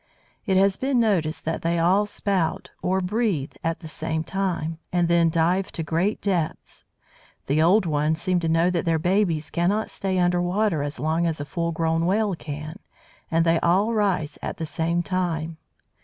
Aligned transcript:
It 0.47 0.57
has 0.57 0.77
been 0.77 0.99
noticed 0.99 1.45
that 1.45 1.61
they 1.61 1.77
all 1.77 2.07
spout, 2.07 2.71
or 2.81 3.01
breathe, 3.01 3.53
at 3.63 3.81
the 3.81 3.87
same 3.87 4.23
time, 4.23 4.79
and 4.91 5.07
then 5.07 5.29
dive 5.29 5.71
to 5.73 5.83
great 5.83 6.19
depths. 6.21 6.85
The 7.45 7.61
old 7.61 7.85
ones 7.85 8.19
seem 8.19 8.39
to 8.39 8.49
know 8.49 8.71
that 8.71 8.83
their 8.85 8.97
babies 8.97 9.51
cannot 9.51 9.91
stay 9.91 10.17
under 10.17 10.41
water 10.41 10.81
as 10.81 10.99
long 10.99 11.27
as 11.27 11.39
a 11.39 11.45
full 11.45 11.71
grown 11.71 12.07
Whale 12.07 12.33
can, 12.33 12.79
and 13.29 13.45
they 13.45 13.59
all 13.59 13.93
rise 13.93 14.39
at 14.41 14.57
the 14.57 14.65
same 14.65 15.03
time. 15.03 15.57